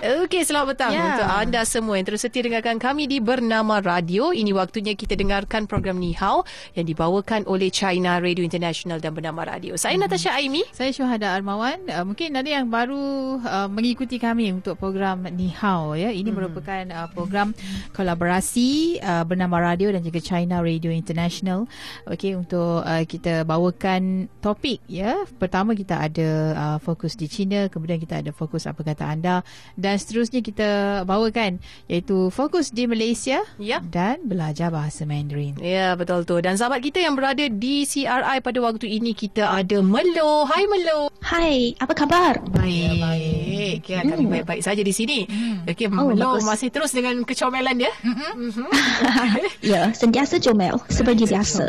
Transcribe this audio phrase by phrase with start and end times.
[0.00, 1.12] Okey, selamat petang Ya.
[1.12, 4.32] untuk anda semua yang terus setia dengarkan kami di Bernama Radio.
[4.32, 6.40] Ini waktunya kita dengarkan program Ni Hao
[6.72, 9.76] yang dibawakan oleh China Radio International dan Bernama Radio.
[9.76, 10.08] Saya Hmm.
[10.08, 10.64] Natasha Aimi.
[10.72, 11.84] Saya Syuhada Armawan.
[11.84, 16.08] Uh, mungkin ada yang baru uh, mengikuti kami untuk program Ni Hao ya.
[16.08, 16.36] Ini hmm.
[16.40, 17.52] merupakan uh, program
[17.92, 21.68] kolaborasi uh, bernama radio dan juga China Radio International.
[22.08, 25.28] Okey untuk uh, kita bawakan topik ya.
[25.36, 29.44] Pertama kita ada uh, fokus di China, kemudian kita ada fokus apa kata anda
[29.76, 30.68] dan seterusnya kita
[31.02, 33.80] bawakan iaitu fokus di Malaysia Ya.
[33.80, 35.56] dan belajar bahasa Mandarin.
[35.56, 36.38] Ya, betul tu.
[36.38, 38.06] Dan sahabat kita yang berada di CRI
[38.38, 40.44] pada waktu ini kita ada Melo.
[40.44, 41.08] Hai Melo.
[41.20, 42.38] Hai, apa khabar?
[42.46, 42.98] Baik.
[42.98, 43.76] baik.
[43.80, 45.24] Okay, kami baik-baik saja di sini.
[45.64, 46.44] Okey, Oh, Melo bagus.
[46.44, 47.92] masih terus dengan kecomelan dia.
[48.02, 48.66] Mhm.
[49.62, 51.68] Ya, sentiasa comel seperti biasa.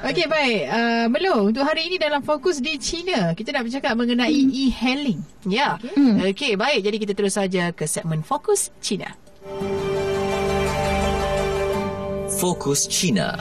[0.00, 4.32] Okey baik uh, Melo untuk hari ini dalam fokus di China kita nak bercakap mengenai
[4.32, 5.20] e-hailing.
[5.44, 5.76] Ya.
[5.92, 6.20] Hmm.
[6.22, 6.80] Okey, baik.
[6.80, 9.16] Jadi kita terus saja ke segmen Fokus China.
[12.36, 13.40] Fokus China.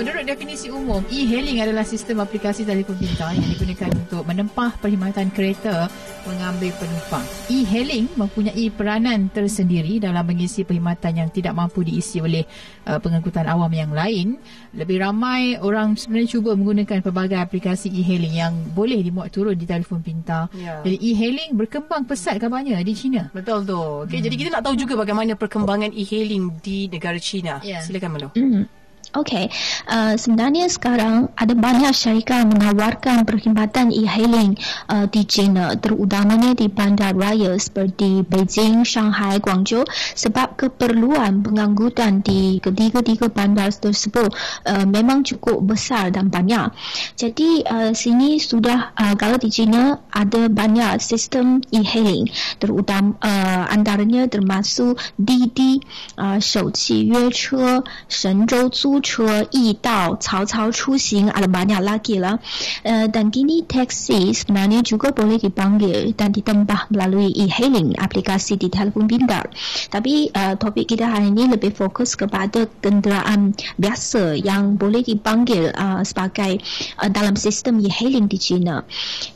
[0.00, 5.92] Menurut definisi umum, e-hailing adalah sistem aplikasi telefon pintar yang digunakan untuk menempah perkhidmatan kereta
[6.24, 7.20] mengambil penumpang.
[7.52, 12.48] E-hailing mempunyai peranan tersendiri dalam mengisi perkhidmatan yang tidak mampu diisi oleh
[12.88, 14.40] uh, pengangkutan awam yang lain.
[14.72, 20.00] Lebih ramai orang sebenarnya cuba menggunakan pelbagai aplikasi e-hailing yang boleh dimuat turun di telefon
[20.00, 20.48] pintar.
[20.56, 20.80] Ya.
[20.80, 23.28] Jadi e-hailing berkembang pesat kabarnya di China.
[23.36, 24.08] Betul tu.
[24.08, 27.60] Okey, jadi kita nak tahu juga bagaimana perkembangan e-hailing di negara China.
[27.60, 27.84] Ya.
[27.84, 28.32] Silakan Melo.
[28.32, 28.79] Hmm.
[29.15, 29.47] Okey,
[29.87, 34.59] uh, sebenarnya sekarang ada banyak syarikat menawarkan perkhidmatan e-hailing
[34.91, 39.87] uh, di China terutamanya di bandar raya seperti Beijing, Shanghai, Guangzhou
[40.19, 44.35] sebab keperluan pengangkutan di ketiga-tiga bandar tersebut
[44.67, 46.75] uh, memang cukup besar dan banyak.
[47.15, 52.27] Jadi uh, sini sudah uh, kalau di China ada banyak sistem e-hailing
[52.59, 55.79] terutama uh, antaranya termasuk Didi,
[56.19, 62.38] uh, 手汽约车、神州租 车易到，曹操出行阿拉巴尼亚拉给了。
[62.82, 69.50] 呃，但给你 taxi，那呢就个玻璃的帮给，但的登吧，melalui e-hailing aplikasi di telefon pintar。
[69.90, 76.60] tapi uh, topik kita hari ini lebih fokus kepada kenderaan biasa yang boleh dipanggil uh, sebagai
[77.00, 78.82] uh, dalam sistem e-hailing di China.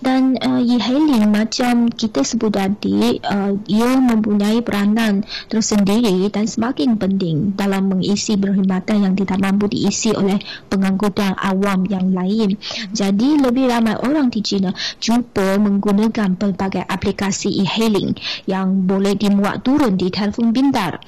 [0.05, 3.19] dan e-hailing macam kita sebut tadi,
[3.67, 11.39] ia mempunyai peranan tersendiri dan semakin penting dalam mengisi yang ditanam mampu diisi oleh pengangkutan
[11.39, 12.59] awam yang lain.
[12.91, 18.19] Jadi lebih ramai orang di China cuba menggunakan pelbagai aplikasi e-hailing
[18.51, 20.99] yang boleh dimuat turun di telefon pintar.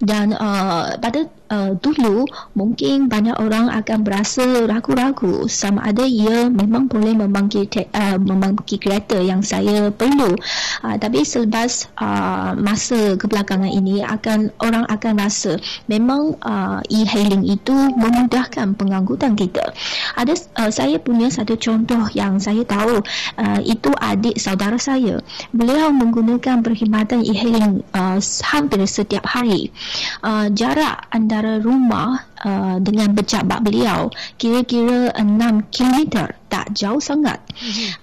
[0.00, 2.24] Dan uh, pada uh, dulu
[2.54, 8.78] mungkin banyak orang akan berasa ragu-ragu sama ada ia memang boleh memanggil te- uh, memanggil
[8.78, 10.38] kereta yang saya perlu.
[10.80, 15.58] Uh, tapi selepas uh, masa kebelakangan ini akan orang akan rasa
[15.90, 19.74] memang uh, e-hailing itu memudahkan pengangkutan kita.
[20.14, 23.02] Ada uh, saya punya satu contoh yang saya tahu
[23.36, 25.18] uh, itu adik saudara saya.
[25.50, 29.74] Beliau menggunakan perkhidmatan e-hailing uh, hampir setiap hari.
[30.22, 31.10] Uh, jarak
[31.40, 37.40] antara rumah uh, dengan pejabat beliau kira-kira 6 km tak jauh sangat.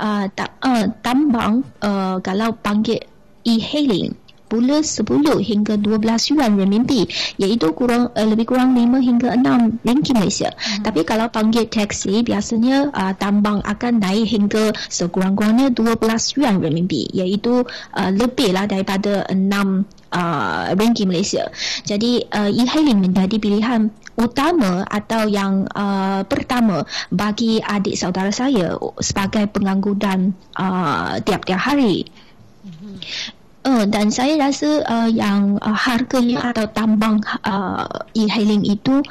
[0.02, 2.98] Uh, tak, uh, tambang uh, kalau panggil
[3.46, 4.18] e-hailing
[4.50, 5.06] pula 10
[5.44, 7.06] hingga 12 yuan renminbi
[7.38, 10.50] iaitu kurang uh, lebih kurang 5 hingga 6 ringgit Malaysia.
[10.50, 10.81] Hmm.
[10.81, 17.62] Tapi kalau panggil taksi biasanya uh, tambang akan naik hingga sekurang-kurangnya 12 yuan renminbi iaitu
[17.94, 19.38] uh, lebihlah daripada 6
[20.12, 21.50] uh, ringgit Malaysia.
[21.84, 29.45] Jadi uh, e-hailing menjadi pilihan utama atau yang uh, pertama bagi adik saudara saya sebagai
[29.53, 32.09] pengangkutan uh, tiap-tiap hari.
[33.68, 39.03] Uh, dan saya rasa uh, yang uh, harganya atau tambang uh, e-hailing itu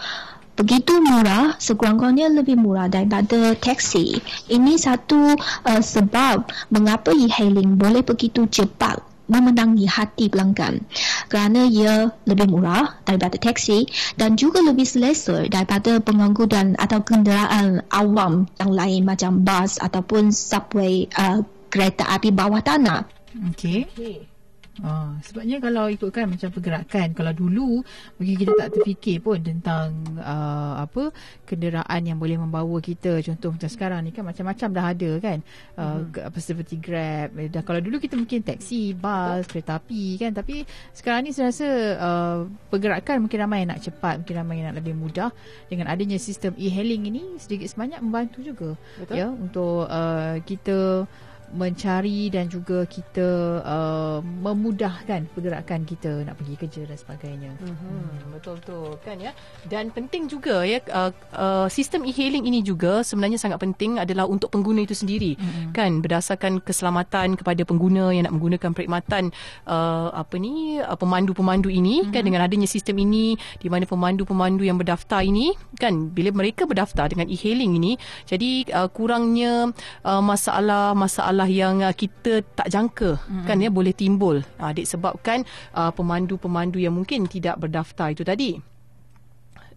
[0.57, 4.17] begitu murah, sekurang-kurangnya lebih murah daripada taksi.
[4.49, 5.37] Ini satu
[5.69, 10.87] uh, sebab mengapa e-hailing boleh begitu cepat memenangi hati pelanggan
[11.27, 18.47] kerana ia lebih murah daripada taksi dan juga lebih selesa daripada pengangkutan atau kenderaan awam
[18.59, 23.05] yang lain macam bas ataupun subway uh, kereta api bawah tanah.
[23.53, 24.36] Okey.
[24.85, 27.81] Oh, sebabnya kalau ikutkan macam pergerakan kalau dulu
[28.21, 31.17] mungkin kita tak terfikir pun tentang uh, apa
[31.49, 33.25] kenderaan yang boleh membawa kita.
[33.25, 35.39] Contoh macam sekarang ni kan macam-macam dah ada kan.
[35.81, 36.29] Uh, hmm.
[36.29, 37.33] apa seperti Grab.
[37.41, 40.37] Eh, dah kalau dulu kita mungkin taksi, bas, kereta api kan.
[40.37, 42.39] Tapi sekarang ni saya rasa uh,
[42.69, 45.33] pergerakan mungkin ramai yang nak cepat mungkin ramai yang nak lebih mudah.
[45.73, 48.71] Dengan adanya sistem e-hailing ini sedikit sebanyak membantu juga.
[49.01, 49.15] Betul?
[49.17, 51.09] ya untuk uh, kita
[51.55, 57.53] mencari dan juga kita uh, memudahkan pergerakan kita nak pergi kerja dan sebagainya.
[57.63, 58.35] Mm-hmm.
[58.35, 59.31] Betul betul kan ya.
[59.71, 64.51] Dan penting juga ya uh, uh, sistem e-hailing ini juga sebenarnya sangat penting adalah untuk
[64.51, 65.71] pengguna itu sendiri mm-hmm.
[65.71, 69.31] kan berdasarkan keselamatan kepada pengguna yang nak menggunakan perkhidmatan
[69.69, 72.15] uh, apa ni uh, pemandu-pemandu ini mm-hmm.
[72.15, 77.13] kan dengan adanya sistem ini di mana pemandu-pemandu yang berdaftar ini kan bila mereka berdaftar
[77.13, 77.93] dengan e-hailing ini
[78.25, 79.71] jadi uh, kurangnya
[80.03, 83.45] uh, masalah-masalah masalah yang uh, kita tak jangka mm-hmm.
[83.45, 85.45] kan ya boleh timbul uh, disebabkan
[85.77, 88.57] uh, pemandu-pemandu yang mungkin tidak berdaftar itu tadi.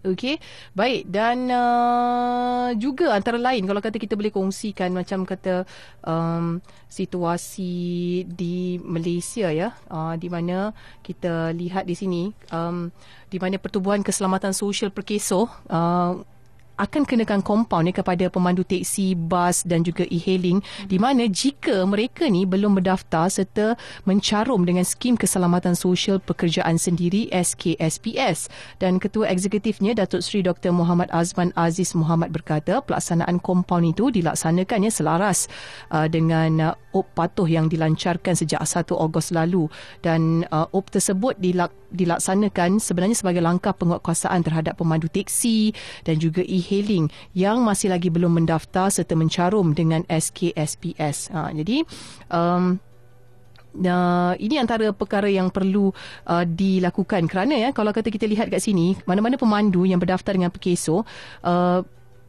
[0.00, 0.40] Okey,
[0.72, 5.68] baik dan uh, juga antara lain kalau kata kita boleh kongsikan macam kata
[6.00, 10.72] um, situasi di Malaysia ya, uh, di mana
[11.04, 12.88] kita lihat di sini um,
[13.28, 16.16] di mana pertubuhan keselamatan sosial perkeso uh,
[16.80, 20.88] akan kenakan kompaun ya, kepada pemandu teksi, bas dan juga e-hailing hmm.
[20.88, 23.76] di mana jika mereka ni belum berdaftar serta
[24.08, 28.48] mencarum dengan skim keselamatan sosial pekerjaan sendiri SKSPS
[28.80, 34.88] dan ketua eksekutifnya Datuk Seri Dr Muhammad Azman Aziz Muhammad berkata pelaksanaan kompaun itu dilaksanakan
[34.88, 35.46] ya selaras
[35.92, 39.68] uh, dengan uh, OP patuh yang dilancarkan sejak 1 Ogos lalu
[40.02, 45.74] dan uh, OP tersebut dilak- dilaksanakan sebenarnya sebagai langkah penguatkuasaan terhadap pemandu teksi
[46.06, 51.34] dan juga e-hailing yang masih lagi belum mendaftar serta mencarum dengan SKSPS.
[51.34, 51.82] Ha, jadi
[52.30, 52.78] um,
[53.70, 55.94] Uh, ini antara perkara yang perlu
[56.26, 60.50] uh, dilakukan kerana ya kalau kata kita lihat kat sini mana-mana pemandu yang berdaftar dengan
[60.50, 61.06] Pekeso
[61.46, 61.78] uh,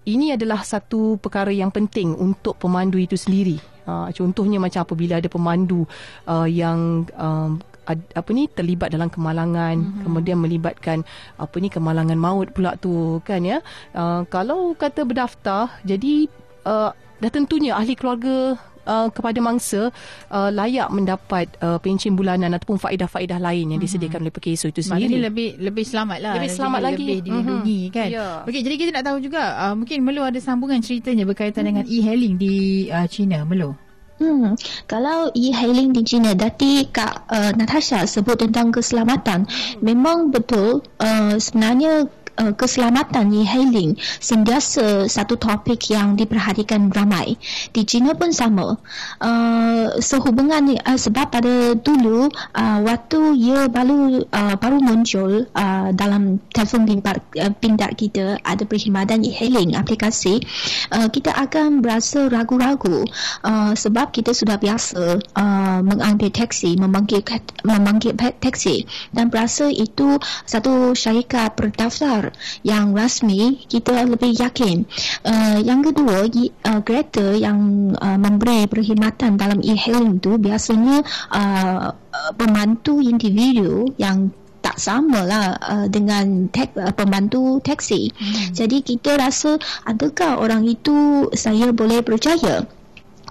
[0.05, 3.57] ini adalah satu perkara yang penting untuk pemandu itu sendiri.
[3.89, 5.81] Uh, contohnya macam apabila ada pemandu
[6.29, 7.57] uh, yang um,
[7.95, 10.03] apa ni terlibat dalam kemalangan mm-hmm.
[10.05, 11.03] kemudian melibatkan
[11.38, 13.59] apa ni kemalangan maut pula tu kan ya
[13.95, 16.27] uh, kalau kata berdaftar jadi
[16.65, 19.93] uh, dah tentunya ahli keluarga Uh, kepada mangsa
[20.33, 23.85] uh, layak mendapat uh, pencen bulanan ataupun faedah-faedah lain yang mhm.
[23.85, 25.21] disediakan oleh PKSO itu sendiri.
[25.21, 26.33] Maknanya lebih lebih selamat lah.
[26.41, 27.05] Lebih selamat lebih, lagi.
[27.05, 27.94] Lebih dilindungi mm-hmm.
[27.94, 28.09] kan.
[28.09, 28.35] Yeah.
[28.49, 31.69] Okey, jadi kita nak tahu juga uh, mungkin Melo ada sambungan ceritanya berkaitan mm.
[31.69, 32.53] dengan e-hailing di
[32.89, 33.45] uh, China.
[33.45, 33.90] Melo.
[34.21, 34.53] Hmm,
[34.85, 39.50] kalau e-hailing di China, dati Kak uh, Natasha sebut tentang keselamatan.
[39.81, 42.06] Memang betul uh, sebenarnya
[42.41, 47.38] uh, keselamatan e-hailing sentiasa satu topik yang diperhatikan ramai.
[47.69, 48.81] Di China pun sama.
[49.21, 52.27] Uh, sehubungan uh, sebab pada dulu
[52.57, 58.63] uh, waktu ia baru uh, baru muncul uh, dalam telefon pintar, uh, pintar kita ada
[58.65, 60.41] perkhidmatan e-hailing aplikasi,
[60.89, 63.05] uh, kita akan berasa ragu-ragu
[63.45, 67.21] uh, sebab kita sudah biasa uh, mengambil taksi, memanggil
[67.61, 70.17] memanggil taksi dan berasa itu
[70.47, 72.31] satu syarikat berdaftar
[72.62, 74.83] yang rasmi kita lebih yakin
[75.25, 81.94] uh, yang kedua uh, kereta yang uh, memberi perkhidmatan dalam e-hailing tu biasanya uh,
[82.36, 84.31] pembantu individu yang
[84.62, 88.13] tak sama lah uh, dengan tek, uh, pembantu teksi.
[88.13, 88.54] Hmm.
[88.54, 89.57] Jadi kita rasa
[89.89, 92.62] adakah orang itu saya boleh percaya?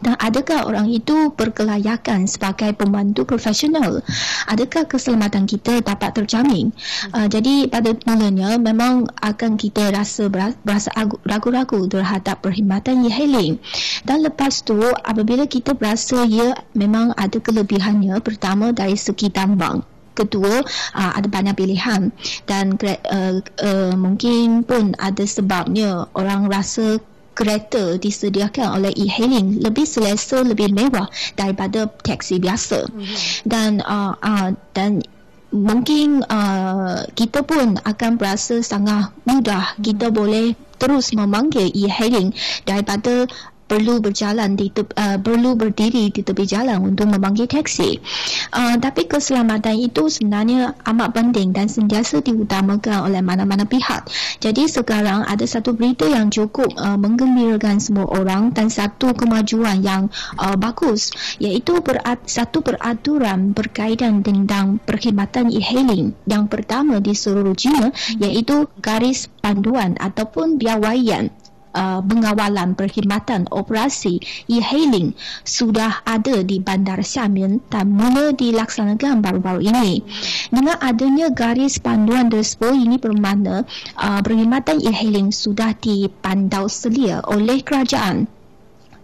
[0.01, 4.01] Dan adakah orang itu berkelayakan sebagai pembantu profesional?
[4.49, 6.73] Adakah keselamatan kita dapat terjamin?
[7.13, 10.89] Uh, jadi pada mulanya memang akan kita rasa berasa
[11.29, 13.61] ragu-ragu terhadap perkhidmatan e-hailing
[14.09, 19.85] dan lepas tu apabila kita berasa ia memang ada kelebihannya pertama dari segi tambang.
[20.11, 20.61] Kedua
[20.97, 22.13] uh, ada banyak pilihan.
[22.45, 27.01] Dan uh, uh, mungkin pun ada sebabnya orang rasa
[27.41, 31.09] kereta disediakan oleh e-hailing lebih selesa lebih mewah
[31.41, 32.85] daripada taksi biasa.
[32.85, 33.49] Mm-hmm.
[33.49, 35.01] dan uh, uh, dan
[35.49, 39.73] mungkin uh, kita pun akan berasa sangat mudah.
[39.81, 42.33] Kita boleh terus memanggil e-hailing
[42.65, 43.29] daripada
[43.71, 48.03] perlu berjalan di te, uh, perlu berdiri di tepi jalan untuk memanggil taksi.
[48.51, 54.11] Uh, tapi keselamatan itu sebenarnya amat penting dan sentiasa diutamakan oleh mana-mana pihak.
[54.43, 60.11] Jadi sekarang ada satu berita yang cukup uh, menggembirakan semua orang dan satu kemajuan yang
[60.35, 67.95] uh, bagus iaitu berat, satu peraturan berkaitan tentang perkhidmatan e-hailing yang pertama di seluruh China
[68.19, 71.31] iaitu garis panduan ataupun biawaian
[71.75, 80.03] uh, pengawalan perkhidmatan operasi e-hailing sudah ada di Bandar Xiamen dan mula dilaksanakan baru-baru ini.
[80.51, 83.67] Dengan adanya garis panduan tersebut ini bermakna
[83.99, 88.31] uh, perkhidmatan e-hailing sudah dipandau selia oleh kerajaan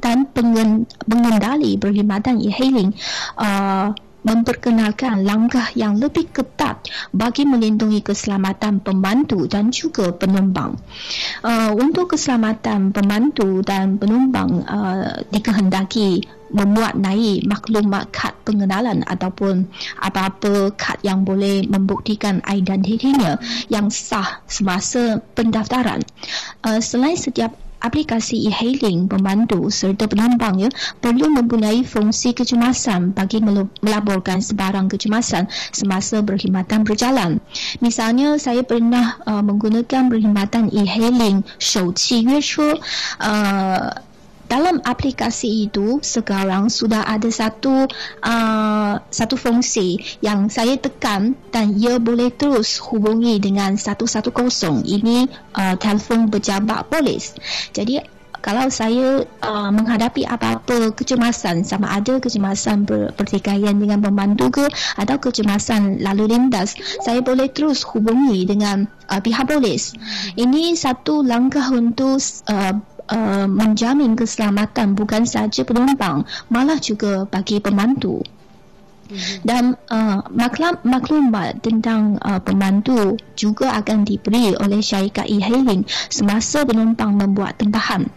[0.01, 0.29] dan
[1.09, 2.93] pengendali perkhidmatan e-hailing
[3.41, 3.91] uh,
[4.27, 6.83] memperkenalkan langkah yang lebih ketat
[7.15, 10.75] bagi melindungi keselamatan pembantu dan juga penumpang.
[11.47, 19.67] Uh, untuk keselamatan pembantu dan penumpang uh, dikehendaki memuat naik maklumat kad pengenalan ataupun
[19.99, 26.03] apa-apa kad yang boleh membuktikan identitinya yang sah semasa pendaftaran.
[26.63, 33.43] Uh, selain setiap aplikasi e-hailing pembantu serta penumpang ya perlu mempunyai fungsi kecemasan bagi
[33.83, 37.39] melaporkan sebarang kecemasan semasa berkhidmatan berjalan.
[37.85, 42.77] Misalnya saya pernah uh, menggunakan perkhidmatan e-hailing Shouqi Yue
[43.21, 43.89] uh,
[44.47, 47.87] dalam aplikasi itu sekarang sudah ada satu
[48.23, 54.31] uh, satu fungsi yang saya tekan dan ia boleh terus hubungi dengan 110
[54.87, 57.35] ini uh, telefon pejabat polis.
[57.75, 64.67] Jadi kalau saya uh, menghadapi apa-apa kecemasan sama ada kecemasan ber- pertikaian dengan pembantu ke
[64.95, 69.99] atau kecemasan lalu lintas saya boleh terus hubungi dengan uh, pihak polis.
[70.39, 72.79] Ini satu langkah untuk uh,
[73.11, 78.23] uh, menjamin keselamatan bukan saja penumpang malah juga bagi pembantu
[79.47, 87.15] dan uh, maklum, maklumat tentang uh, pembantu juga akan diberi oleh syarikat e-hailing semasa penumpang
[87.15, 88.11] membuat tempahan.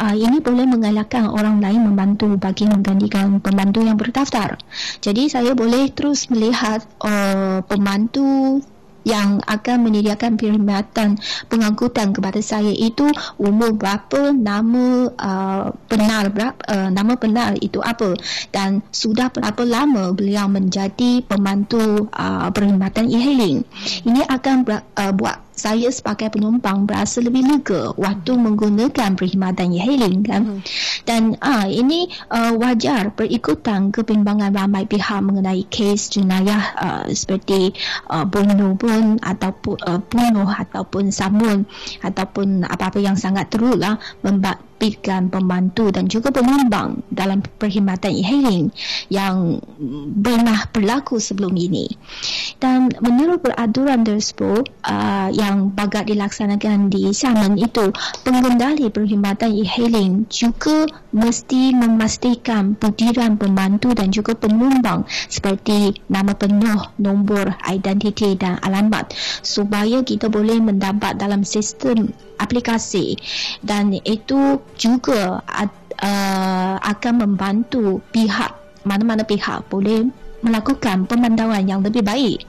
[0.00, 4.56] Uh, ini boleh mengalahkan orang lain membantu bagi menggantikan pembantu yang berdaftar.
[5.04, 8.60] Jadi saya boleh terus melihat uh, pembantu
[9.04, 13.08] yang akan menyediakan perkhidmatan pengangkutan kepada saya itu
[13.40, 18.14] umur berapa, nama uh, benar berapa, uh, nama benar itu apa
[18.54, 23.66] dan sudah berapa lama beliau menjadi pembantu uh, perkhidmatan e-hailing.
[24.06, 30.42] Ini akan uh, buat saya sebagai penumpang berasa lebih lega waktu menggunakan perkhidmatan e-hailing kan.
[30.56, 30.60] Hmm.
[31.04, 37.76] Dan ah ini uh, wajar berikutan kebimbangan ramai pihak mengenai kes jenayah uh, seperti
[38.08, 41.68] uh, bunuh pun ataupun uh, bunuh ataupun samun
[42.00, 48.70] ataupun apa-apa yang sangat teruk lah membabitkan pembantu dan juga penumpang dalam perkhidmatan e-hailing
[49.10, 49.58] yang
[50.22, 51.90] pernah berlaku sebelum ini.
[52.62, 57.90] Dan menurut peraturan tersebut uh, yang yang bagat dilaksanakan di Xiamen itu
[58.22, 67.58] pengendali perkhidmatan e-hailing juga mesti memastikan butiran pembantu dan juga penumpang seperti nama penuh, nombor
[67.66, 69.10] identiti dan alamat
[69.42, 73.18] supaya kita boleh mendapat dalam sistem aplikasi.
[73.58, 80.08] Dan itu juga uh, akan membantu pihak mana-mana pihak boleh
[80.40, 82.44] melakukan pemantauan yang lebih baik.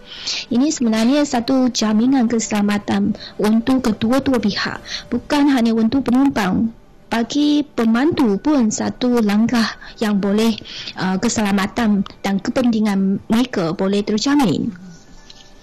[0.52, 4.80] Ini sebenarnya satu jaminan keselamatan untuk kedua-dua pihak,
[5.12, 6.72] bukan hanya untuk penumpang.
[7.12, 9.68] Bagi pemandu pun satu langkah
[10.00, 10.56] yang boleh
[10.96, 14.72] uh, keselamatan dan kepentingan mereka boleh terjamin.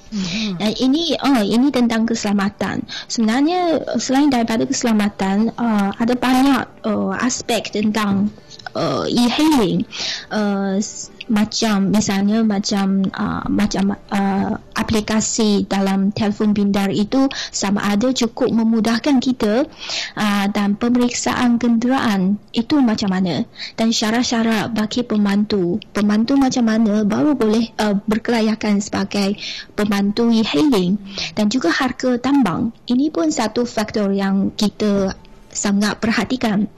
[0.09, 0.57] Mm-hmm.
[0.57, 2.85] Dan ini oh ini tentang keselamatan.
[3.13, 8.33] Sebenarnya selain daripada keselamatan uh, ada banyak uh, aspek tentang
[8.73, 9.85] uh, e-hailing.
[10.33, 10.81] Uh,
[11.29, 19.21] macam misalnya macam uh, macam uh, aplikasi dalam telefon pintar itu sama ada cukup memudahkan
[19.21, 19.69] kita
[20.17, 23.45] uh, dan pemeriksaan kenderaan itu macam mana.
[23.77, 29.37] Dan syarat-syarat bagi pembantu pembantu macam mana baru boleh uh, berkelayakan sebagai
[29.77, 30.97] pembantu e-hailing.
[31.37, 32.73] Dan juga harga tambang.
[32.89, 35.13] Ini pun satu faktor yang kita
[35.53, 36.69] sangat perhatikan.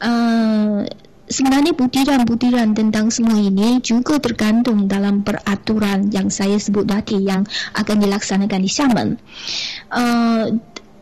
[0.00, 0.86] Uh,
[1.28, 7.96] sebenarnya butiran-butiran tentang semua ini juga tergantung dalam peraturan yang saya sebut tadi yang akan
[8.00, 9.08] dilaksanakan di Xiamen.
[9.88, 10.44] Uh,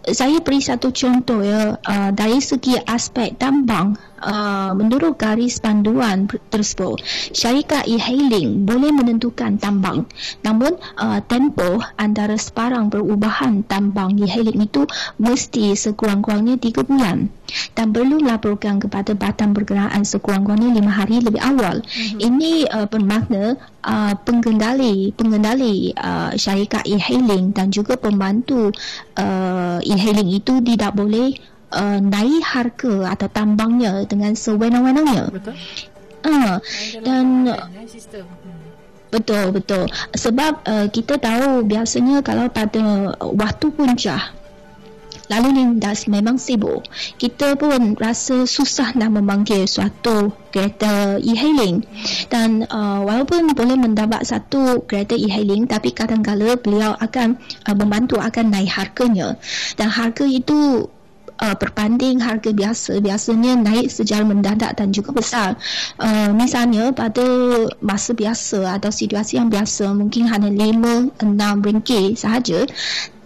[0.02, 7.02] saya beri satu contoh ya uh, dari segi aspek tambang uh, menurut garis panduan tersebut
[7.35, 10.07] syarikat e-hailing boleh menentukan tambang.
[10.47, 14.87] Namun uh, tempoh antara sebarang perubahan tambang e-hailing itu
[15.19, 17.29] mesti sekurang-kurangnya 3 bulan.
[17.76, 21.85] Dan perlu laporkan kepada Badan Pergerakan sekurang-kurangnya 5 hari lebih awal.
[21.85, 22.19] Mm-hmm.
[22.23, 28.73] ini uh, bermakna uh, pengendali pengendali uh, syarikat e-hailing dan juga pembantu
[29.19, 31.37] uh, e-hailing itu tidak boleh
[31.73, 35.33] uh, naik harga atau tambangnya dengan sewenang-wenangnya.
[35.33, 35.55] Betul.
[36.23, 36.57] Uh,
[37.02, 37.26] dan
[37.91, 38.29] sistem.
[38.29, 38.62] Hmm.
[39.12, 39.85] Betul betul.
[40.17, 44.43] Sebab uh, kita tahu biasanya kalau pada waktu puncak
[45.33, 46.85] lalu lintas memang sibuk.
[47.17, 51.81] Kita pun rasa susah nak memanggil suatu kereta e-hailing
[52.29, 58.52] dan uh, walaupun boleh mendapat satu kereta e-hailing tapi kadang-kadang beliau akan uh, membantu akan
[58.52, 59.41] naik harganya
[59.81, 60.88] dan harga itu
[61.43, 63.03] uh, berbanding harga biasa.
[63.03, 65.59] Biasanya naik secara mendadak dan juga besar.
[65.99, 67.27] Uh, misalnya pada
[67.83, 72.63] masa biasa atau situasi yang biasa mungkin hanya 5 6 ringgit sahaja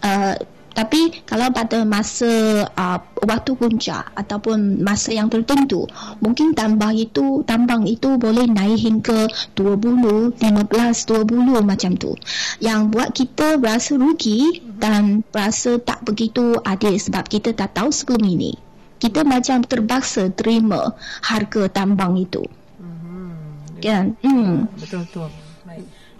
[0.00, 0.34] uh,
[0.76, 2.28] tapi kalau pada masa
[2.68, 5.88] uh, waktu puncak ataupun masa yang tertentu,
[6.20, 9.24] mungkin tambang itu tambang itu boleh naik hingga
[9.56, 12.12] 20, 15, 20 macam tu.
[12.60, 18.28] Yang buat kita berasa rugi dan berasa tak begitu adil sebab kita tak tahu sebelum
[18.28, 18.52] ini.
[19.00, 20.92] Kita macam terpaksa terima
[21.24, 22.44] harga tambang itu.
[22.80, 23.80] Mm-hmm.
[23.80, 24.04] Kan?
[24.20, 24.68] Hmm.
[24.76, 25.45] Betul betul.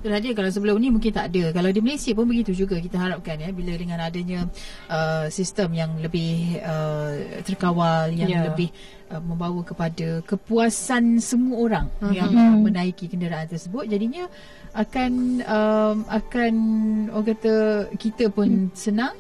[0.01, 1.51] Itulah dia kalau sebelum ni mungkin tak ada.
[1.57, 4.45] Kalau di Malaysia pun begitu juga kita harapkan ya bila dengan adanya
[4.93, 8.45] uh, sistem yang lebih uh, terkawal yang yeah.
[8.53, 8.69] lebih
[9.09, 12.13] uh, membawa kepada kepuasan semua orang uh-huh.
[12.13, 14.29] yang uh, menaiki kenderaan tersebut jadinya
[14.77, 16.55] akan um, akan
[17.11, 17.55] orang kata
[17.97, 19.17] kita pun senang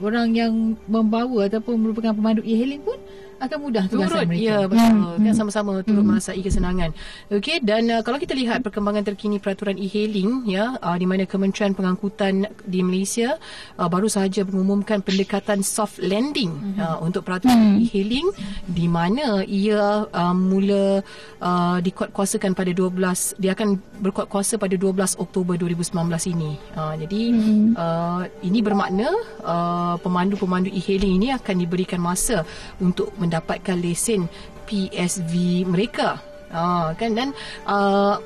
[0.00, 0.52] orang yang
[0.88, 2.96] membawa ataupun merupakan pemandu e-hailing pun
[3.40, 4.44] akan mudah tugasan turut, mereka.
[4.44, 4.92] Ya, betul.
[4.92, 5.24] Hmm.
[5.24, 6.10] Kan sama-sama turut hmm.
[6.12, 6.90] merasai kesenangan.
[7.32, 11.72] Okey, dan uh, kalau kita lihat perkembangan terkini peraturan e-hailing ya, uh, di mana Kementerian
[11.72, 13.40] Pengangkutan di Malaysia
[13.80, 16.76] uh, baru sahaja mengumumkan pendekatan soft landing hmm.
[16.76, 17.84] uh, untuk peraturan hmm.
[17.88, 18.28] e-hailing
[18.68, 21.00] di mana ia uh, mula
[21.40, 25.96] uh, dikuatkuasakan pada 12 dia akan berkuatkuasa pada 12 Oktober 2019
[26.36, 26.60] ini.
[26.76, 27.72] Uh, jadi hmm.
[27.72, 29.08] uh, ini bermakna
[29.40, 32.44] uh, pemandu-pemandu e-hailing ini akan diberikan masa
[32.82, 34.26] untuk mendapatkan lesen
[34.66, 36.18] PSV mereka.
[36.50, 37.30] Ah kan dan
[37.70, 38.18] uh,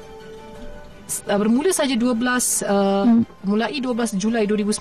[1.29, 2.17] uh, bermula saja 12
[2.65, 3.23] uh, hmm.
[3.45, 4.81] mulai 12 Julai 2019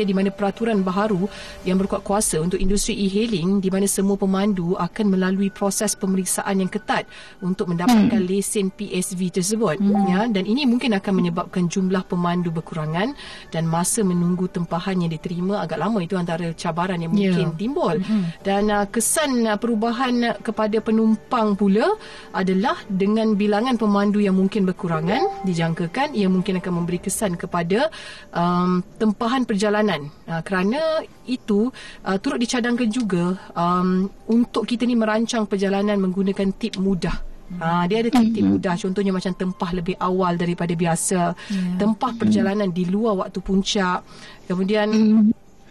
[0.00, 1.26] ya di mana peraturan baharu
[1.66, 6.70] yang berkuat kuasa untuk industri e-hailing di mana semua pemandu akan melalui proses pemeriksaan yang
[6.70, 7.08] ketat
[7.42, 8.28] untuk mendapatkan hmm.
[8.28, 10.04] lesen PSV tersebut hmm.
[10.10, 13.12] ya dan ini mungkin akan menyebabkan jumlah pemandu berkurangan
[13.50, 17.58] dan masa menunggu tempahan yang diterima agak lama itu antara cabaran yang mungkin yeah.
[17.58, 18.42] timbul hmm.
[18.46, 21.96] dan uh, kesan uh, perubahan kepada penumpang pula
[22.30, 27.88] adalah dengan bilangan pemandu yang mungkin berkurangan di dijangkakan ia mungkin akan memberi kesan kepada
[28.36, 31.72] um, tempahan perjalanan uh, kerana itu
[32.04, 38.00] uh, turut dicadangkan juga um, untuk kita ni merancang perjalanan menggunakan tip mudah Ha, dia
[38.00, 38.56] ada tip-tip mm-hmm.
[38.56, 41.76] mudah Contohnya macam tempah lebih awal daripada biasa yeah.
[41.76, 42.88] Tempah perjalanan mm-hmm.
[42.88, 44.00] di luar waktu puncak
[44.48, 45.28] Kemudian mm-hmm.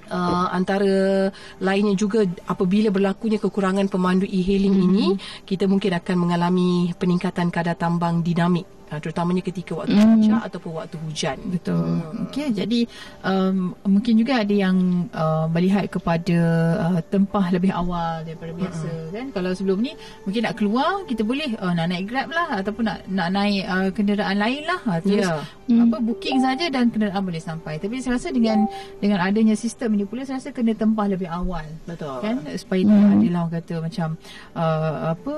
[0.07, 5.17] uh, Antara lainnya juga Apabila berlakunya kekurangan pemandu e-hailing ini
[5.49, 10.05] Kita mungkin akan mengalami peningkatan kadar tambang dinamik uh, terutamanya ketika waktu mm.
[10.05, 11.37] cuaca ataupun waktu hujan.
[11.49, 11.81] Betul.
[11.81, 12.29] Hmm.
[12.29, 12.79] Okey, jadi
[13.25, 16.37] um, mungkin juga ada yang uh, melihat kepada
[16.77, 19.09] uh, tempah lebih awal daripada biasa mm.
[19.09, 19.25] kan.
[19.33, 22.99] Kalau sebelum ni mungkin nak keluar kita boleh uh, nak naik Grab lah ataupun nak
[23.09, 24.79] nak naik uh, kenderaan lain lah.
[24.85, 25.41] Uh, terus yeah.
[25.71, 25.89] mm.
[25.89, 27.81] apa booking saja dan kenderaan boleh sampai.
[27.81, 28.69] Tapi saya rasa dengan
[29.01, 31.65] dengan adanya sistem ini pula saya rasa kena tempah lebih awal.
[31.89, 32.21] Betul.
[32.21, 32.91] Kan supaya mm.
[32.91, 34.07] tak adalah orang kata macam
[34.53, 35.35] uh, apa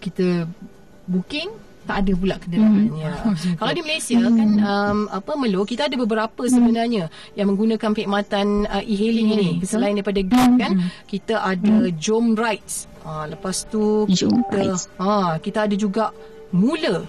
[0.00, 0.26] kita
[1.04, 2.88] booking tak ada pula kenderaan.
[2.90, 3.36] Hmm.
[3.60, 4.36] Kalau di Malaysia hmm.
[4.36, 6.52] kan um, apa Melo kita ada beberapa hmm.
[6.52, 7.04] sebenarnya
[7.36, 9.36] yang menggunakan perkhidmatan uh, e-hailing hmm.
[9.36, 9.70] ini betul?
[9.76, 10.60] selain daripada Grab hmm.
[10.60, 10.72] kan
[11.04, 11.94] kita ada hmm.
[12.00, 12.88] Jom Rides.
[13.04, 16.08] Ha, lepas tu Jom kita ha, kita ada juga
[16.54, 17.04] Mula.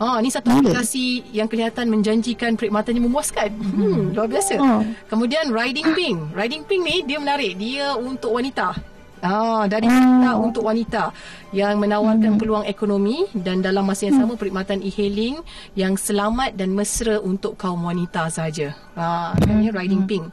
[0.00, 3.52] Ha, ni satu aplikasi yang kelihatan menjanjikan perkhidmatan yang memuaskan.
[3.52, 4.56] Hmm, hmm luar biasa.
[4.56, 4.80] Oh.
[5.12, 6.18] Kemudian Riding Pink.
[6.32, 7.60] Riding Pink ni dia menarik.
[7.60, 8.89] Dia untuk wanita.
[9.20, 10.48] Ah, dari wanita oh.
[10.48, 11.12] untuk wanita
[11.52, 12.40] yang menawarkan hmm.
[12.40, 14.40] peluang ekonomi dan dalam masa yang sama hmm.
[14.40, 15.36] perkhidmatan e-hailing
[15.76, 18.72] yang selamat dan mesra untuk kaum wanita saja.
[18.96, 19.72] Ah, hmm.
[19.76, 20.26] riding pink.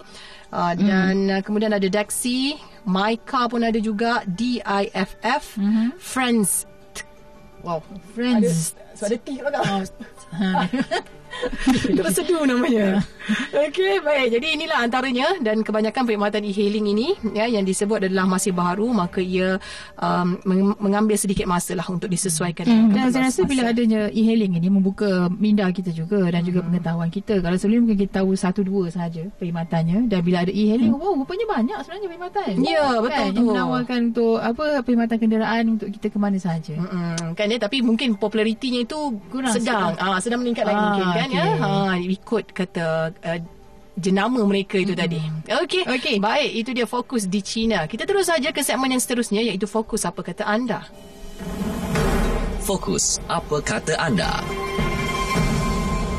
[0.48, 0.80] Hmm.
[0.80, 2.56] dan uh, kemudian ada Daxi,
[2.88, 6.00] My pun ada juga DIFF, hmm.
[6.00, 6.64] Friends.
[7.68, 7.84] Wow,
[8.16, 8.72] Friends.
[8.72, 9.68] Ada, so ada T belakang.
[9.68, 9.84] Oh.
[11.98, 13.04] Kita seduh namanya.
[13.52, 14.40] Okey, baik.
[14.40, 19.20] Jadi inilah antaranya dan kebanyakan perkhidmatan e-hailing ini ya yang disebut adalah masih baru maka
[19.20, 19.60] ia
[20.00, 20.40] um,
[20.80, 22.66] mengambil sedikit masa lah untuk disesuaikan.
[22.66, 22.92] Hmm.
[22.96, 26.68] Dan saya rasa bila adanya e-hailing ini membuka minda kita juga dan juga hmm.
[26.72, 27.44] pengetahuan kita.
[27.44, 31.02] Kalau sebelum mungkin kita tahu satu dua sahaja perkhidmatannya dan bila ada e-hailing, hmm.
[31.02, 32.52] wow, rupanya banyak sebenarnya perkhidmatan.
[32.64, 33.28] Ya, betul kan?
[33.28, 33.38] tu.
[33.38, 36.76] Yang menawarkan untuk apa perkhidmatan kenderaan untuk kita ke mana sahaja.
[36.80, 37.36] Hmm.
[37.36, 39.94] Kan ya, tapi mungkin popularitinya itu Kurang sedang.
[40.00, 41.40] Ah, sedang meningkat lagi ah, mungkin kan okay.
[41.40, 41.46] ya.
[41.60, 43.40] Ha, ikut kata uh,
[43.98, 45.02] jenama mereka itu hmm.
[45.02, 45.20] tadi.
[45.66, 45.84] Okey.
[45.84, 46.16] Okay.
[46.22, 47.90] Baik, itu dia fokus di China.
[47.90, 50.86] Kita terus saja ke segmen yang seterusnya iaitu fokus apa kata anda.
[52.62, 54.44] Fokus apa kata anda.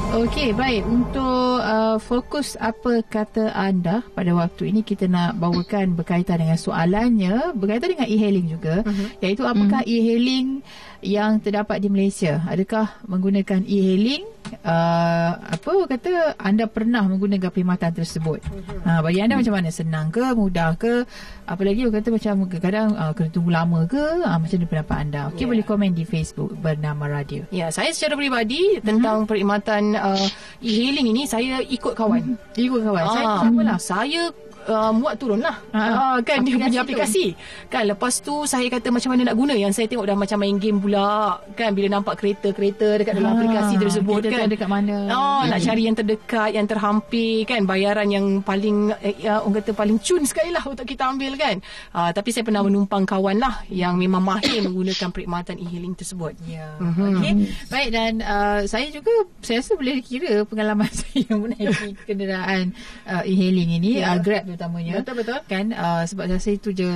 [0.09, 0.89] Okey, baik.
[0.89, 7.53] Untuk uh, fokus apa kata anda pada waktu ini kita nak bawakan berkaitan dengan soalannya
[7.53, 9.21] berkaitan dengan e-hailing juga uh-huh.
[9.21, 9.93] iaitu apakah uh-huh.
[10.01, 10.65] e-hailing
[11.05, 12.41] yang terdapat di Malaysia?
[12.49, 14.25] Adakah menggunakan e-hailing
[14.65, 18.41] uh, apa kata anda pernah menggunakan perkhidmatan tersebut?
[18.45, 18.85] Uh-huh.
[18.85, 19.47] Ha, bagi anda uh-huh.
[19.47, 19.69] macam mana?
[19.71, 21.05] Senang ke, mudah ke?
[21.49, 24.05] Apa lagi orang kata macam kadang uh, kena tunggu lama ke?
[24.25, 25.21] Uh, macam mana pendapat anda?
[25.33, 25.49] Okey, yeah.
[25.51, 27.45] boleh komen di Facebook bernama Radio.
[27.53, 29.29] Ya, saya secara peribadi tentang uh-huh.
[29.29, 30.27] perkhidmatan uh,
[30.65, 32.37] e-hailing ini saya ikut kawan.
[32.37, 32.61] Uh-huh.
[32.61, 33.05] Ikut kawan.
[33.05, 33.79] Ah, saya sama lah.
[33.79, 34.23] Saya
[34.69, 37.41] uh, muat turun lah uh, uh, kan aplikasi dia punya aplikasi tu.
[37.73, 40.57] kan lepas tu saya kata macam mana nak guna yang saya tengok dah macam main
[40.61, 45.41] game pula kan bila nampak kereta-kereta dekat dalam uh, aplikasi tersebut kan dekat mana oh,
[45.43, 45.51] hmm.
[45.51, 49.99] nak cari yang terdekat yang terhampir kan bayaran yang paling eh, uh, orang kata paling
[49.99, 51.57] cun sekali lah untuk kita ambil kan
[51.97, 56.61] uh, tapi saya pernah menumpang kawan lah yang memang mahir menggunakan perkhidmatan e-hailing tersebut ya
[56.61, 56.73] yeah.
[56.77, 57.11] mm-hmm.
[57.17, 57.33] okay.
[57.73, 62.77] baik dan uh, saya juga saya rasa boleh kira pengalaman saya menaiki kenderaan
[63.09, 64.15] uh, e-hailing ini yeah.
[64.15, 66.91] uh, Grab utamanya betul betul kan uh, sebab saya itu je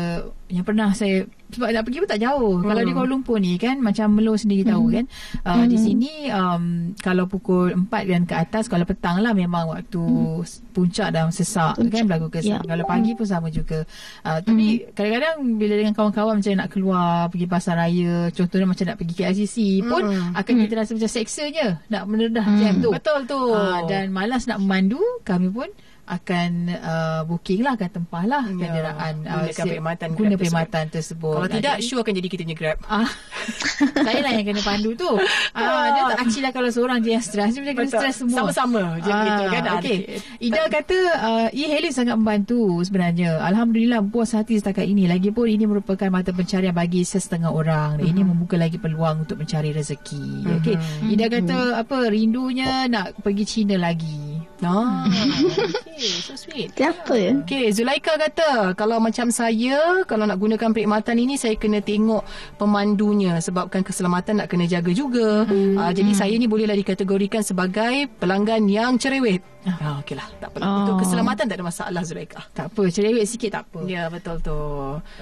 [0.53, 2.65] yang pernah saya sebab nak pergi pun tak jauh hmm.
[2.65, 4.95] kalau di Kuala Lumpur ni kan macam Melo sendiri tahu hmm.
[4.97, 5.05] kan
[5.45, 5.69] uh, hmm.
[5.69, 6.65] di sini um,
[6.97, 10.73] kalau pukul 4 dan ke atas kalau petang lah memang waktu hmm.
[10.73, 11.93] puncak dan sesak puncak.
[11.93, 12.69] kan berlaku kesan ya.
[12.69, 13.85] kalau pagi pun sama juga
[14.25, 14.97] uh, tapi hmm.
[14.97, 19.57] kadang-kadang bila dengan kawan-kawan macam nak keluar pergi pasar raya contohnya macam nak pergi KLCC
[19.85, 20.33] pun hmm.
[20.37, 22.61] akan kita rasa macam seksanya nak menedah hmm.
[22.61, 25.69] jam tu betul tu uh, dan malas nak memandu kami pun
[26.03, 26.51] akan
[26.83, 31.35] uh, booking lah akan tempah lah ya, kenderaan uh, guna perkhidmatan guna perkhidmatan tersebut.
[31.39, 32.79] Kalau tidak jadi, Syu akan jadi kita punya Grab.
[32.91, 33.09] Ah,
[34.07, 35.11] saya lah yang kena pandu tu.
[35.53, 38.51] Ah, dia tak acil lah kalau seorang je yang stres dia kena stres semua.
[38.51, 39.63] Sama-sama je ah, gitu kan.
[39.79, 39.99] Okay.
[40.43, 43.39] Ida kata uh, e-hailing sangat membantu sebenarnya.
[43.47, 45.07] Alhamdulillah puas hati setakat ini.
[45.07, 48.01] Lagipun ini merupakan mata pencarian bagi sesetengah orang.
[48.01, 48.11] Mm-hmm.
[48.11, 50.25] ini membuka lagi peluang untuk mencari rezeki.
[50.43, 50.57] Mm-hmm.
[50.59, 50.77] okay.
[51.09, 51.83] Ida kata mm-hmm.
[51.87, 55.11] apa rindunya nak pergi China lagi Ah,
[55.91, 56.71] okay, so sweet.
[56.79, 57.35] Siapa ya?
[57.43, 62.23] Okay, Zulaika kata, kalau macam saya, kalau nak gunakan perkhidmatan ini, saya kena tengok
[62.63, 65.43] pemandunya sebabkan keselamatan nak kena jaga juga.
[65.51, 65.75] Hmm.
[65.75, 66.19] Uh, jadi hmm.
[66.19, 69.43] saya ni bolehlah dikategorikan sebagai pelanggan yang cerewet.
[69.63, 70.27] Ah, okey lah.
[70.43, 70.59] Tak apa.
[70.59, 70.77] Oh.
[70.83, 72.41] Untuk keselamatan tak ada masalah Zulaika.
[72.51, 73.81] Tak apa, cerewet sikit tak apa.
[73.87, 74.59] Ya, betul tu.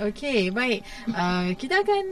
[0.01, 0.81] Okey, baik.
[1.13, 2.05] Uh, kita akan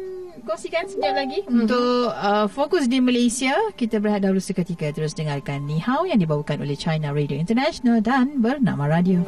[0.44, 1.60] kongsikan sekejap lagi mm-hmm.
[1.64, 3.56] untuk uh, fokus di Malaysia.
[3.74, 8.38] Kita berehat dahulu seketika terus dengarkan Ni Hao yang dibawakan oleh China Radio International dan
[8.44, 9.24] bernama Radio.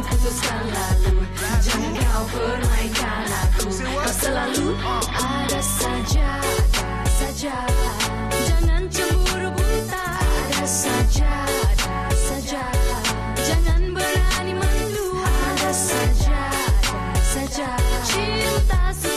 [0.00, 1.20] putuskan lalu
[1.60, 3.68] Jangan kau permainkan aku.
[3.68, 4.66] Kau selalu
[5.12, 7.56] ada saja ada Saja
[8.48, 11.32] Jangan cemburu buta Ada saja.
[11.52, 12.64] Ada Saja
[13.36, 17.68] Jangan berani mengeluh Ada saja ada Saja.
[18.08, 19.11] Cinta sesuatu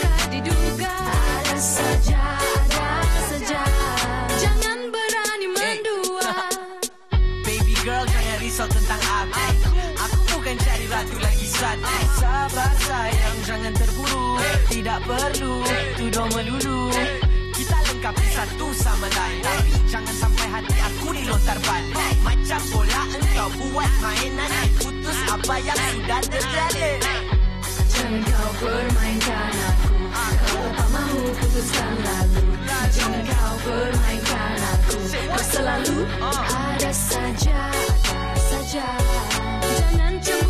[15.06, 15.62] perlu
[15.96, 16.80] Tuduh melulu.
[17.56, 19.39] Kita lengkapi satu sama lain.
[19.46, 22.18] Tapi jangan sampai hati aku ni lontar balik.
[22.26, 26.91] Macam bola engkau buat mainan Putus apa yang sudah terjadi.
[27.96, 29.94] Jangan kau permainkan aku.
[30.15, 32.44] Kau tak mahu putuskan lalu
[32.91, 34.98] Jangan kau permainkan aku.
[35.15, 36.44] Kau selalu ah.
[36.76, 37.62] ada saja
[38.36, 38.88] Saja.
[39.80, 40.44] Jangan cuma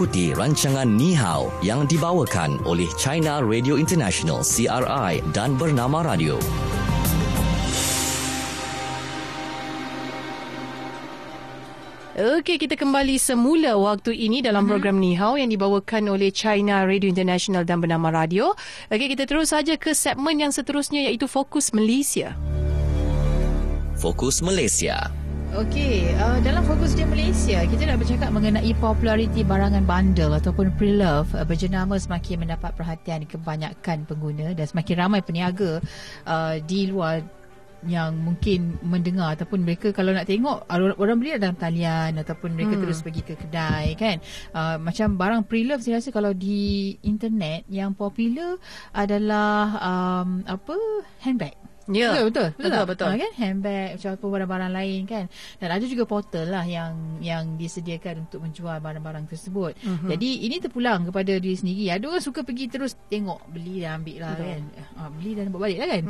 [0.00, 6.40] Mengikuti rancangan Ni Hao yang dibawakan oleh China Radio International CRI dan Bernama Radio.
[12.16, 17.12] Okey, kita kembali semula waktu ini dalam program Ni Hao yang dibawakan oleh China Radio
[17.12, 18.56] International dan Bernama Radio.
[18.88, 22.32] Okey, kita terus saja ke segmen yang seterusnya iaitu Fokus Malaysia.
[24.00, 25.19] Fokus Malaysia.
[25.50, 31.26] Okey, uh, dalam fokus di Malaysia, kita nak bercakap mengenai populariti barangan bundle ataupun pre-love
[31.34, 35.82] uh, berjenama semakin mendapat perhatian kebanyakan pengguna dan semakin ramai peniaga
[36.22, 37.26] uh, di luar
[37.82, 42.78] yang mungkin mendengar ataupun mereka kalau nak tengok orang, orang beli dalam talian ataupun mereka
[42.78, 42.82] hmm.
[42.86, 44.22] terus pergi ke kedai kan?
[44.54, 48.54] Uh, macam barang pre-love saya rasa kalau di internet yang popular
[48.94, 50.78] adalah um, apa?
[51.26, 52.14] Handbag Ya.
[52.14, 52.48] Betul betul.
[52.56, 52.86] Betul, tak?
[52.90, 53.08] betul.
[53.10, 55.24] Ha, kan handbag macam apa barang-barang lain kan.
[55.58, 59.72] Dan ada juga portal lah yang yang disediakan untuk menjual barang-barang tersebut.
[59.82, 60.08] Uh-huh.
[60.10, 61.90] Jadi ini terpulang kepada diri sendiri.
[61.90, 64.46] Ada orang suka pergi terus tengok beli dan ambil lah Betul.
[64.46, 64.62] kan.
[64.96, 66.02] Ha, beli dan bawa balik lah kan.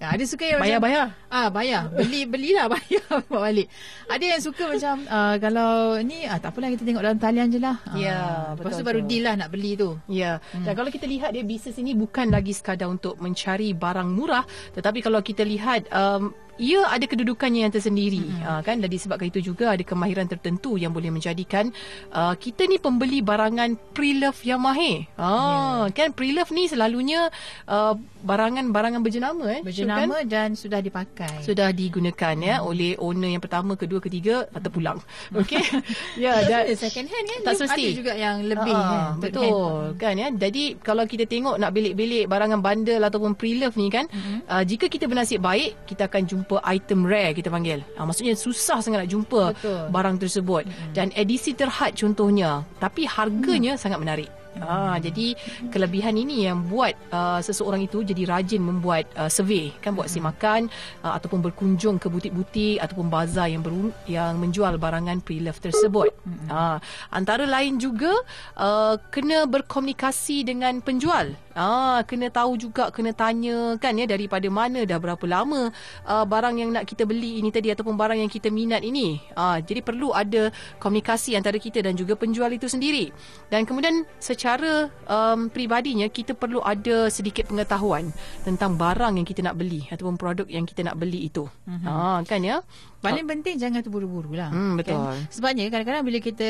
[0.00, 1.06] ha, ada suka yang Bayar, macam bayar.
[1.30, 1.82] Ah bayar.
[1.92, 3.68] Beli belilah bayar bawa balik.
[4.08, 5.70] Ada yang suka macam uh, kalau
[6.02, 7.76] ni ah tak apalah kita tengok dalam talian je lah.
[7.86, 8.18] Ah, Ya,
[8.58, 9.96] Lepas betul tu baru deal lah nak beli tu.
[10.10, 10.66] Ya, hmm.
[10.66, 14.44] dan kalau kita lihat dia bisnes ini bukan lagi sekadar untuk mencari barang murah,
[14.76, 18.42] tetapi kalau kita lihat um, ia ada kedudukannya yang tersendiri hmm.
[18.44, 21.72] uh, kan dan disebabkan itu juga ada kemahiran tertentu yang boleh menjadikan
[22.14, 25.08] uh, kita ni pembeli barangan pre-love yang mahir.
[25.18, 25.96] Ah yeah.
[25.96, 27.32] kan pre-love ni selalunya
[27.66, 29.60] uh, barangan-barangan berjenama eh.
[29.60, 31.12] Berjenama Syuk, dan sudah dipakai.
[31.14, 31.42] kan?
[31.44, 34.98] sudah digunakan ya oleh owner yang pertama, kedua, ketiga atau pulang.
[35.40, 35.60] Okey.
[36.24, 37.84] ya dan second hand kan tak Dia semesti.
[37.84, 39.52] Ada juga yang lebih Ah, kan third hand.
[39.54, 44.04] betul kan ya jadi kalau kita tengok nak belik-belik barangan bundle ataupun pre-love ni kan
[44.10, 44.38] mm-hmm.
[44.50, 48.84] uh, jika kita bernasib baik kita akan jumpa item rare kita panggil uh, maksudnya susah
[48.84, 49.82] sangat nak jumpa Betul.
[49.90, 50.92] barang tersebut mm-hmm.
[50.92, 53.80] dan edisi terhad contohnya tapi harganya mm.
[53.80, 54.30] sangat menarik
[54.62, 55.34] Ah, jadi
[55.74, 60.70] kelebihan ini yang buat uh, seseorang itu jadi rajin membuat uh, survey kan buat simakan
[61.02, 66.14] uh, ataupun berkunjung ke butik-butik ataupun bazar yang beru- yang menjual barangan pre-love tersebut.
[66.46, 66.78] Ah,
[67.10, 68.14] antara lain juga
[68.54, 71.34] uh, kena berkomunikasi dengan penjual.
[71.54, 75.70] Ah, kena tahu juga kena tanya kan ya daripada mana dah berapa lama
[76.02, 79.22] uh, barang yang nak kita beli ini tadi ataupun barang yang kita minat ini.
[79.38, 80.50] Ah, jadi perlu ada
[80.82, 83.14] komunikasi antara kita dan juga penjual itu sendiri.
[83.48, 88.10] Dan kemudian secara um, peribadinya kita perlu ada sedikit pengetahuan
[88.42, 91.46] tentang barang yang kita nak beli ataupun produk yang kita nak beli itu.
[91.70, 91.86] Mm-hmm.
[91.86, 92.60] Ah, kan ya?
[93.04, 94.48] Paling penting jangan terburu-buru lah.
[94.48, 94.96] Hmm, betul.
[94.96, 95.28] Kan?
[95.28, 96.48] Sebabnya kadang-kadang bila kita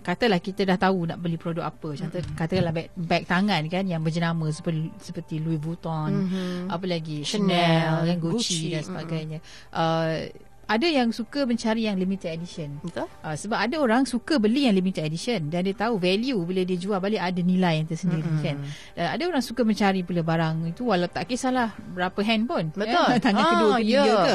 [0.00, 1.92] katalah kita dah tahu nak beli produk apa.
[1.92, 2.34] Contoh Hmm.
[2.34, 6.72] katakanlah beg, beg tangan kan yang berjenama seperti seperti Louis Vuitton, Mhm.
[6.72, 7.52] apa lagi Chanel,
[8.00, 9.38] Chanel, kan Gucci, Gucci, dan sebagainya.
[9.70, 10.24] Uh,
[10.70, 12.78] ada yang suka mencari yang limited edition.
[12.78, 13.10] Betul?
[13.26, 16.78] Uh, sebab ada orang suka beli yang limited edition dan dia tahu value bila dia
[16.78, 18.46] jual balik ada nilai yang tersendiri mm-hmm.
[18.46, 18.56] kan.
[18.94, 22.70] Dan ada orang suka mencari pula barang itu walau tak kisahlah berapa hand pun.
[22.70, 23.06] Betul.
[23.10, 24.14] Eh, tangan Ah, kedua ketiga ya.
[24.22, 24.34] ke.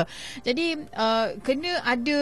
[0.52, 2.19] Jadi uh, kena ada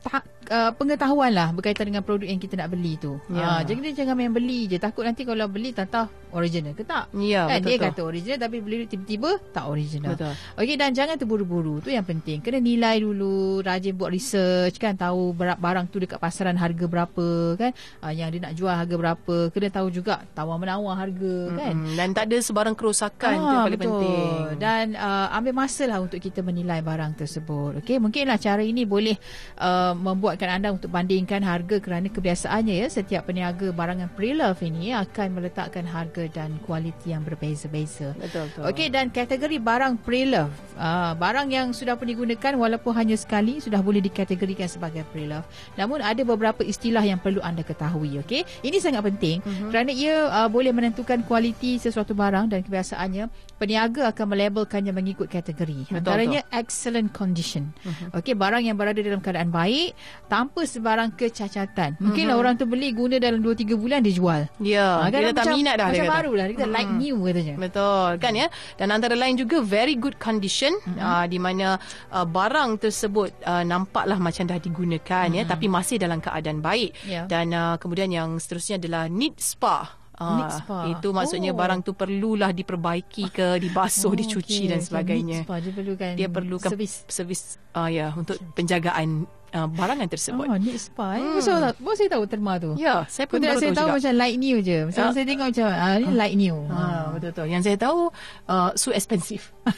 [0.00, 3.18] tak, uh, pengetahuan lah berkaitan dengan produk yang kita nak beli tu.
[3.32, 3.60] Ya.
[3.60, 4.76] Uh, jadi dia jangan main beli je.
[4.80, 7.08] Takut nanti kalau beli tak original ke tak.
[7.16, 7.84] Ya, kan betul dia tu.
[7.88, 10.12] kata original tapi beli tiba-tiba tak original.
[10.14, 10.32] Betul.
[10.60, 11.80] Okey dan jangan terburu-buru.
[11.80, 12.44] Tu yang penting.
[12.44, 17.72] Kena nilai dulu, rajin buat research kan tahu barang tu dekat pasaran harga berapa kan.
[18.04, 19.36] Uh, yang dia nak jual harga berapa.
[19.54, 21.74] Kena tahu juga tawar-menawar harga kan.
[21.74, 21.96] Mm-mm.
[21.96, 23.90] Dan tak ada sebarang kerosakan yang paling betul.
[23.96, 24.32] penting.
[24.60, 27.80] Dan uh, ambil masa lah untuk kita menilai barang tersebut.
[27.80, 29.16] Okey, mungkinlah cara ini boleh
[29.60, 29.96] uh,
[30.36, 35.88] membuatkan anda untuk bandingkan harga kerana kebiasaannya ya setiap peniaga barangan pre-love ini akan meletakkan
[35.88, 38.12] harga dan kualiti yang berbeza-beza.
[38.20, 38.68] Betul betul.
[38.68, 40.52] Okey dan kategori barang pre-love.
[40.76, 45.48] Uh, barang yang sudah pun digunakan walaupun hanya sekali sudah boleh dikategorikan sebagai pre-love.
[45.80, 48.44] Namun ada beberapa istilah yang perlu anda ketahui, okey?
[48.60, 49.72] Ini sangat penting uh-huh.
[49.72, 55.88] kerana ia uh, boleh menentukan kualiti sesuatu barang dan kebiasaannya peniaga akan melabelkannya mengikut kategori.
[55.88, 57.72] Betul, Antaranya excellent condition.
[57.80, 58.12] Mhm.
[58.20, 61.96] Okey, barang yang berada dalam keadaan baik, tanpa sebarang kecacatan.
[61.96, 62.42] Mungkinlah mm-hmm.
[62.42, 64.40] orang tu beli guna dalam 2 3 bulan dia jual.
[64.58, 66.16] Ya, Ah, dia dah tak macam, minat dah dia Macam kata.
[66.18, 66.44] baru lah.
[66.44, 67.54] Dia kata like new katanya.
[67.56, 70.98] Betul kan ya dan antara lain juga very good condition Mm-hmm.
[70.98, 71.66] uh, di mana
[72.08, 77.08] uh, barang tersebut uh, nampaklah macam dah digunakan ya tapi masih dalam keadaan baik Mm-hmm.
[77.08, 77.22] Ya.
[77.26, 80.88] dan uh, kemudian yang seterusnya adalah need spa Ah, spa.
[80.88, 81.60] Itu maksudnya Oh.
[81.60, 85.44] barang tu perlulah diperbaiki ke, dibasuh, dicuci okey, dan sebagainya.
[85.44, 87.04] Need spa, dia perlukan Dia perlukan servis.
[87.06, 87.40] servis
[87.72, 90.46] uh, ya untuk penjagaan uh, barangan tersebut.
[90.46, 91.14] Oh, need spa.
[91.14, 91.36] Hmm.
[91.36, 92.74] Bos tahu, bos saya tahu terma tu.
[92.74, 93.96] Ya, saya pun baru saya tahu tahu juga.
[94.00, 94.78] macam like new je.
[94.86, 95.12] Macam Ah.
[95.12, 96.56] saya tengok macam ah ni like new.
[96.66, 96.82] Ha,
[97.12, 97.46] betul betul.
[97.46, 97.98] Yang saya tahu
[98.46, 99.44] uh, so expensive.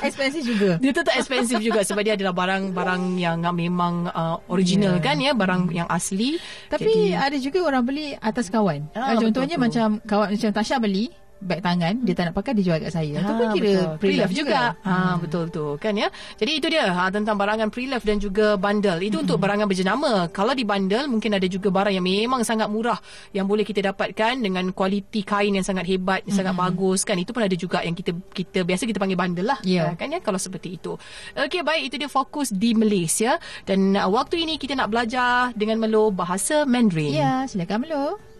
[0.00, 0.70] Expensive juga.
[0.80, 5.02] Dia tetap expensive juga sebab dia adalah barang-barang yang uh, memang uh, original Ya.
[5.02, 6.40] kan ya, barang yang asli.
[6.66, 8.88] Tapi Jadi, ada juga orang beli atas kawan.
[8.92, 12.52] Ah, Ah, contohnya betul, macam kawan macam Tasha beli beg tangan dia tak nak pakai
[12.56, 13.16] dia jual kat saya.
[13.20, 13.90] Itu pun Ha, kira betul.
[14.00, 14.60] pre-love juga.
[14.74, 14.86] juga.
[14.88, 16.08] Ha betul tu kan ya.
[16.38, 19.00] Jadi itu dia ha, tentang barangan pre-love dan juga bundle.
[19.02, 20.28] Itu untuk barangan berjenama.
[20.32, 22.96] Kalau di bundle mungkin ada juga barang yang memang sangat murah
[23.36, 27.18] yang boleh kita dapatkan dengan kualiti kain yang sangat hebat, yang sangat bagus kan.
[27.20, 29.58] Itu pun ada juga yang kita kita biasa kita panggil bundle lah.
[29.60, 30.96] Ha, kan ya kalau seperti itu.
[31.36, 33.36] Okey baik itu dia fokus di Malaysia
[33.68, 37.12] dan uh, waktu ini kita nak belajar dengan Melo bahasa Mandarin.
[37.12, 38.33] Ya, silakan Melo.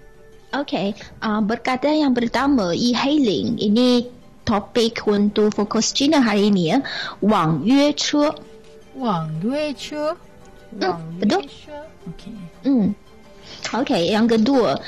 [0.55, 3.59] Okey, uh, berkata yang pertama e-hailing.
[3.59, 4.07] Ini
[4.47, 6.79] topik untuk fokus Cina hari ini ya.
[7.19, 8.55] Wang yue che.
[8.95, 10.15] Wang Yue Che.
[10.75, 11.43] Hmm, betul?
[12.15, 12.39] Okey.
[12.63, 12.95] Hmm.
[13.75, 14.79] Okey, yang kedua,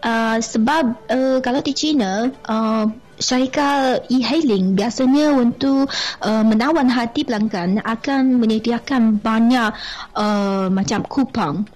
[0.00, 2.88] uh, sebab uh, kalau di China, uh,
[3.20, 5.92] syarikat e-hailing biasanya untuk
[6.24, 9.76] uh, menawan hati pelanggan akan menyediakan banyak
[10.16, 11.68] uh, macam kupang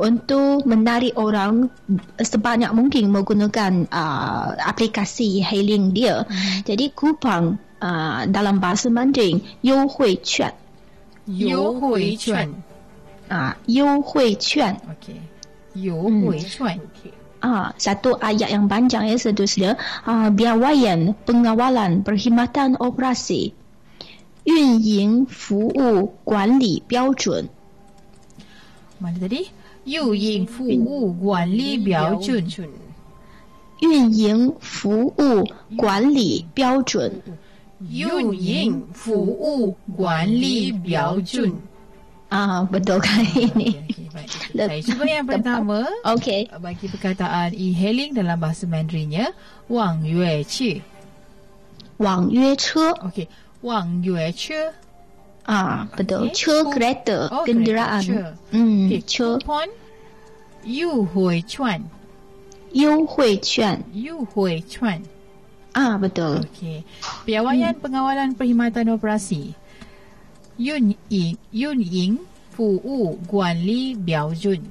[0.00, 1.68] untuk menarik orang
[2.16, 6.24] sebanyak mungkin menggunakan uh, aplikasi e-hailing dia.
[6.64, 10.54] Jadi kupang uh, dalam bahasa Mandarin 优惠券
[11.26, 12.48] 优惠券。
[13.28, 15.30] 啊，优惠券 Okey.
[15.74, 16.82] Yu Hui Chuan.
[17.40, 19.78] Ah, satu ayat yang panjang ya seterusnya.
[20.04, 23.54] Ah, biawayan pengawalan perkhidmatan operasi.
[24.42, 27.52] 运营服务管理标准
[28.98, 29.52] Mana tadi?
[29.84, 32.44] Yu Ying Fu Wu Guan Li Biao Jun.
[33.80, 37.10] 运营服务管理标准
[37.88, 41.52] Yu Ying Fu Wu Guan Li Biao Jun.
[42.30, 43.74] Ah, betul kan ini.
[43.74, 44.30] Okey, baik.
[44.54, 46.46] Lep- Baik, cuba yang pertama Okey.
[46.62, 49.32] bagi perkataan e-hailing dalam bahasa Mandarinnya
[49.66, 50.82] Wang Yue Qi.
[51.98, 53.26] 网约车 Okey,
[53.62, 54.70] Wang Yue Qi.
[55.45, 56.33] Ah, ah betul.
[56.33, 56.33] Okay.
[56.33, 58.01] Che kereta, oh, kenderaan.
[58.01, 59.01] Kereta, mm, okay.
[59.05, 59.29] Che.
[59.37, 59.69] Coupon,
[60.65, 61.85] you hui chuan.
[62.73, 63.85] You hui chuan.
[63.93, 65.05] You hui chuan.
[65.77, 66.41] Ah, betul.
[66.49, 66.81] Okay.
[67.29, 67.83] Piawaian mm.
[67.83, 69.53] pengawalan perkhidmatan operasi.
[70.57, 72.13] Yun ying, yun ying,
[72.49, 74.63] fu wu guan li biao jun.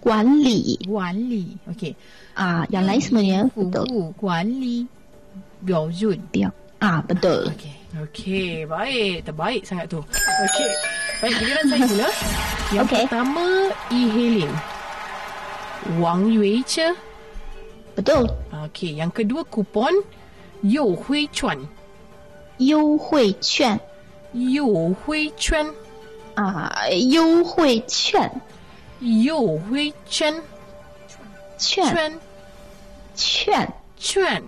[0.00, 0.78] Guan li.
[0.86, 1.58] Guan li.
[1.74, 1.98] Okay.
[2.38, 3.40] Ah, yang lain sebenarnya.
[3.50, 4.86] Fu wu guan li
[5.60, 6.22] biao jun.
[6.32, 6.54] Biao.
[6.80, 7.50] Ah, betul.
[7.50, 7.81] Ah, okay.
[7.92, 9.28] Okey, baik.
[9.28, 10.00] Terbaik sangat tu.
[10.00, 10.70] Okey.
[11.20, 12.08] Baik, giliran saya pula.
[12.72, 13.04] Yang okay.
[13.04, 13.44] pertama,
[13.92, 14.54] E-Hailing.
[16.00, 16.88] Wang Yui Che.
[17.92, 18.32] Betul.
[18.48, 19.92] Okey, yang kedua kupon.
[20.64, 21.68] Yu Hui Chuan.
[22.56, 23.76] Yu Hui Chuan.
[24.32, 25.74] Yu Hui Chuan.
[26.38, 28.40] Ah, Yu Hui Chuan.
[29.04, 30.40] Yu Hui Chuan.
[31.60, 32.16] Chuan.
[33.18, 33.68] Chuan.
[34.00, 34.42] Chuan.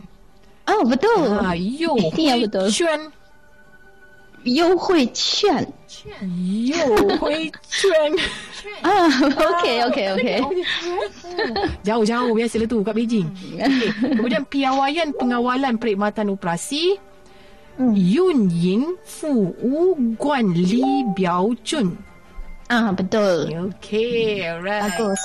[0.65, 1.39] Oh, betul.
[1.39, 3.14] Ah, Yu ya, Hui Chuan.
[4.44, 5.68] 优惠券
[6.24, 8.16] You Hui Chuan.
[8.88, 10.38] ah okey okey okey
[11.84, 13.28] Jauh-jauh biasalah tu kat Beijing.
[13.60, 13.90] Okey.
[14.16, 16.96] Kemudian piawaian pengawalan perkhidmatan operasi.
[17.80, 22.00] Yun Ying Fu Wu Guan Li Biao Jun.
[22.67, 24.83] ah betul Okey, alright.
[24.89, 25.23] bagus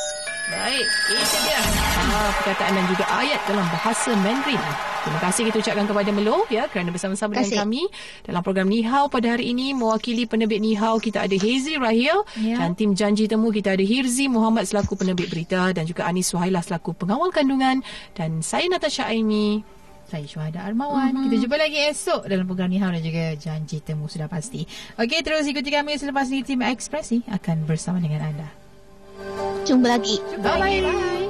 [0.49, 0.81] Baik,
[1.13, 1.61] itu dia.
[2.09, 4.57] Ah, perkataan dan juga ayat dalam bahasa Mandarin.
[5.05, 7.61] Terima kasih kita ucapkan kepada Melo ya kerana bersama-sama dengan kasih.
[7.61, 7.83] kami
[8.25, 12.25] dalam program Ni Hao pada hari ini mewakili penerbit Ni Hao kita ada Hazy Rahil
[12.41, 12.65] Ya.
[12.65, 16.65] dan tim janji temu kita ada Hirzi Muhammad selaku penerbit berita dan juga Anis Suhaila
[16.65, 17.85] selaku pengawal kandungan
[18.17, 19.61] dan saya Natasha Aimi.
[20.09, 21.13] Saya Syuhada Armawan.
[21.13, 21.25] Mm-hmm.
[21.29, 24.65] Kita jumpa lagi esok dalam program Nihau dan juga Janji Temu sudah pasti.
[24.97, 28.49] Okey, terus ikuti kami selepas ini tim Ekspresi akan bersama dengan anda.
[29.69, 31.29] jumpa lagi Bye-bye.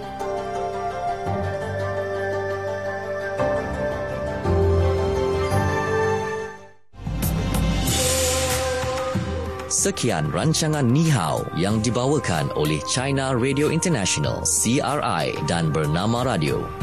[9.79, 16.78] Sekian rancangan Ni Hao yang dibawakan oleh China Radio International CRI dan Bernama Radio.